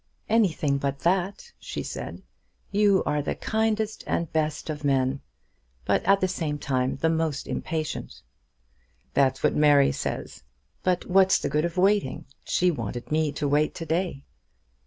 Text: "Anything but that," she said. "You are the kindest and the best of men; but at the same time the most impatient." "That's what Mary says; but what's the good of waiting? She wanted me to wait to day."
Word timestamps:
"Anything 0.27 0.79
but 0.79 1.01
that," 1.01 1.51
she 1.59 1.83
said. 1.83 2.23
"You 2.71 3.03
are 3.05 3.21
the 3.21 3.35
kindest 3.35 4.03
and 4.07 4.25
the 4.25 4.31
best 4.31 4.67
of 4.71 4.83
men; 4.83 5.21
but 5.85 6.01
at 6.05 6.21
the 6.21 6.27
same 6.27 6.57
time 6.57 6.95
the 6.95 7.07
most 7.11 7.47
impatient." 7.47 8.23
"That's 9.13 9.43
what 9.43 9.53
Mary 9.55 9.91
says; 9.91 10.41
but 10.81 11.05
what's 11.05 11.37
the 11.37 11.49
good 11.49 11.65
of 11.65 11.77
waiting? 11.77 12.25
She 12.43 12.71
wanted 12.71 13.11
me 13.11 13.31
to 13.33 13.47
wait 13.47 13.75
to 13.75 13.85
day." 13.85 14.23